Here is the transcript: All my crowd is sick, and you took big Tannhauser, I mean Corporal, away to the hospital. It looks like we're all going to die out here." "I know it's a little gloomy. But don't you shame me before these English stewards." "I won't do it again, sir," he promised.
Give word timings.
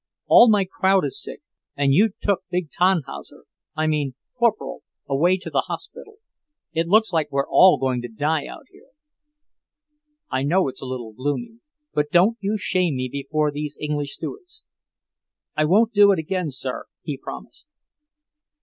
All 0.25 0.49
my 0.49 0.65
crowd 0.65 1.05
is 1.05 1.21
sick, 1.21 1.43
and 1.77 1.93
you 1.93 2.09
took 2.19 2.39
big 2.49 2.71
Tannhauser, 2.71 3.43
I 3.75 3.85
mean 3.85 4.15
Corporal, 4.33 4.81
away 5.07 5.37
to 5.37 5.51
the 5.51 5.65
hospital. 5.67 6.15
It 6.73 6.87
looks 6.87 7.13
like 7.13 7.31
we're 7.31 7.47
all 7.47 7.77
going 7.77 8.01
to 8.01 8.07
die 8.07 8.47
out 8.47 8.65
here." 8.71 8.89
"I 10.31 10.41
know 10.41 10.67
it's 10.69 10.81
a 10.81 10.87
little 10.87 11.13
gloomy. 11.13 11.59
But 11.93 12.09
don't 12.11 12.35
you 12.39 12.57
shame 12.57 12.95
me 12.95 13.09
before 13.11 13.51
these 13.51 13.77
English 13.79 14.13
stewards." 14.15 14.63
"I 15.55 15.65
won't 15.65 15.93
do 15.93 16.11
it 16.11 16.17
again, 16.17 16.49
sir," 16.49 16.85
he 17.03 17.15
promised. 17.15 17.67